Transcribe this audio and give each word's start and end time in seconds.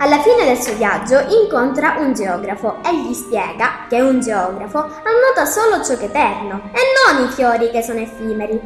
Alla 0.00 0.20
fine 0.20 0.44
del 0.44 0.62
suo 0.62 0.74
viaggio 0.74 1.18
incontra 1.42 1.96
un 1.98 2.14
geografo 2.14 2.76
e 2.84 2.94
gli 2.96 3.12
spiega 3.12 3.86
che 3.88 4.00
un 4.00 4.20
geografo 4.20 4.78
annota 4.78 5.44
solo 5.44 5.82
ciò 5.82 5.96
che 5.96 6.04
è 6.04 6.08
eterno 6.08 6.70
e 6.72 7.16
non 7.16 7.24
i 7.24 7.28
fiori 7.32 7.68
che 7.70 7.82
sono 7.82 7.98
effimeri. 7.98 8.60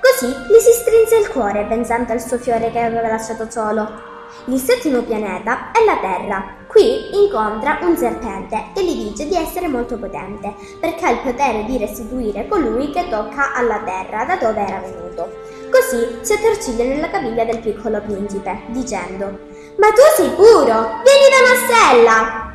Così 0.00 0.28
gli 0.28 0.58
si 0.58 0.72
strinse 0.72 1.16
il 1.18 1.28
cuore 1.28 1.66
pensando 1.66 2.12
al 2.12 2.22
suo 2.22 2.38
fiore 2.38 2.70
che 2.70 2.80
aveva 2.80 3.06
lasciato 3.06 3.50
solo. 3.50 4.16
Il 4.46 4.58
settimo 4.58 5.02
pianeta 5.02 5.72
è 5.72 5.84
la 5.84 5.98
Terra. 5.98 6.56
Qui 6.66 7.22
incontra 7.22 7.80
un 7.82 7.94
serpente 7.94 8.68
che 8.72 8.82
gli 8.82 9.10
dice 9.10 9.26
di 9.26 9.36
essere 9.36 9.68
molto 9.68 9.98
potente 9.98 10.54
perché 10.80 11.04
ha 11.04 11.10
il 11.10 11.20
potere 11.20 11.64
di 11.64 11.76
restituire 11.76 12.48
colui 12.48 12.90
che 12.90 13.10
tocca 13.10 13.52
alla 13.52 13.82
Terra 13.84 14.24
da 14.24 14.36
dove 14.36 14.64
era 14.64 14.80
venuto. 14.80 15.47
Così 15.70 16.18
si 16.22 16.32
attorciglia 16.32 16.84
nella 16.84 17.10
caviglia 17.10 17.44
del 17.44 17.58
piccolo 17.58 18.00
principe, 18.00 18.62
dicendo 18.68 19.26
Ma 19.76 19.88
tu 19.88 20.02
sei 20.16 20.30
puro! 20.30 21.02
Vieni 21.04 21.28
da 21.30 21.40
una 21.44 21.58
stella! 21.66 22.48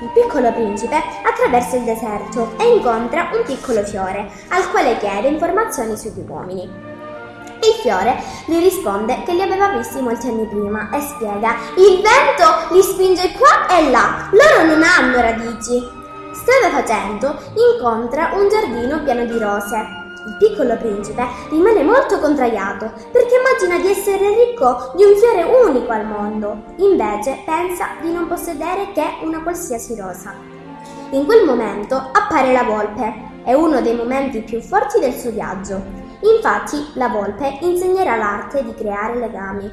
Il 0.00 0.10
piccolo 0.12 0.52
principe 0.52 0.96
attraversa 0.96 1.76
il 1.76 1.84
deserto 1.84 2.54
e 2.58 2.74
incontra 2.74 3.30
un 3.32 3.44
piccolo 3.44 3.84
fiore, 3.84 4.28
al 4.48 4.68
quale 4.70 4.96
chiede 4.98 5.28
informazioni 5.28 5.96
sugli 5.96 6.24
uomini. 6.26 6.62
Il 6.62 7.74
fiore 7.80 8.20
gli 8.46 8.58
risponde 8.58 9.22
che 9.24 9.32
li 9.32 9.42
aveva 9.42 9.68
visti 9.68 10.00
molti 10.00 10.26
anni 10.26 10.46
prima 10.46 10.90
e 10.90 11.00
spiega: 11.00 11.54
Il 11.76 12.02
vento 12.02 12.74
li 12.74 12.82
spinge 12.82 13.32
qua 13.38 13.68
e 13.68 13.90
là, 13.90 14.28
loro 14.32 14.66
non 14.66 14.82
hanno 14.82 15.20
radici. 15.20 15.80
Strada 16.32 16.82
facendo, 16.82 17.38
incontra 17.54 18.32
un 18.34 18.48
giardino 18.48 19.02
pieno 19.04 19.24
di 19.24 19.38
rose. 19.38 20.01
Il 20.24 20.36
piccolo 20.36 20.76
principe 20.76 21.26
rimane 21.50 21.82
molto 21.82 22.20
contrariato 22.20 22.92
perché 23.10 23.34
immagina 23.34 23.82
di 23.82 23.90
essere 23.90 24.28
ricco 24.28 24.92
di 24.94 25.02
un 25.02 25.16
fiore 25.16 25.42
unico 25.66 25.90
al 25.90 26.06
mondo. 26.06 26.62
Invece 26.76 27.42
pensa 27.44 27.96
di 28.00 28.12
non 28.12 28.28
possedere 28.28 28.92
che 28.92 29.02
una 29.22 29.42
qualsiasi 29.42 29.96
rosa. 29.96 30.32
In 31.10 31.26
quel 31.26 31.44
momento 31.44 31.96
appare 31.96 32.52
la 32.52 32.62
volpe. 32.62 33.30
È 33.42 33.52
uno 33.54 33.80
dei 33.80 33.96
momenti 33.96 34.42
più 34.42 34.60
forti 34.60 35.00
del 35.00 35.14
suo 35.14 35.32
viaggio. 35.32 35.82
Infatti 36.20 36.92
la 36.94 37.08
volpe 37.08 37.58
insegnerà 37.62 38.14
l'arte 38.14 38.62
di 38.62 38.72
creare 38.74 39.18
legami 39.18 39.68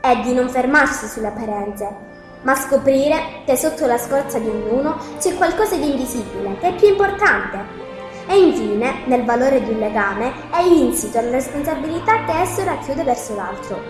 e 0.00 0.20
di 0.22 0.32
non 0.32 0.48
fermarsi 0.48 1.08
sulle 1.08 1.26
apparenze, 1.26 1.96
ma 2.42 2.54
scoprire 2.54 3.42
che 3.44 3.56
sotto 3.56 3.86
la 3.86 3.98
scorza 3.98 4.38
di 4.38 4.48
ognuno 4.48 4.96
c'è 5.18 5.34
qualcosa 5.34 5.74
di 5.74 5.90
invisibile 5.90 6.56
che 6.60 6.68
è 6.68 6.74
più 6.76 6.86
importante 6.86 7.89
e 8.30 8.38
infine, 8.38 9.02
nel 9.06 9.24
valore 9.24 9.60
di 9.60 9.70
un 9.70 9.80
legame, 9.80 10.32
è 10.52 10.62
insito 10.62 11.20
la 11.20 11.30
responsabilità 11.30 12.24
che 12.26 12.40
esso 12.42 12.62
racchiude 12.62 13.02
verso 13.02 13.34
l'altro. 13.34 13.82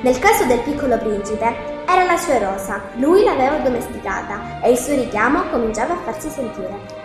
Nel 0.00 0.18
caso 0.18 0.44
del 0.46 0.58
piccolo 0.60 0.98
principe, 0.98 1.54
era 1.86 2.02
la 2.02 2.16
sua 2.16 2.38
rosa, 2.38 2.82
lui 2.96 3.22
l'aveva 3.22 3.58
domesticata 3.58 4.60
e 4.60 4.72
il 4.72 4.78
suo 4.78 4.96
richiamo 4.96 5.48
cominciava 5.48 5.94
a 5.94 5.98
farsi 5.98 6.28
sentire. 6.28 7.03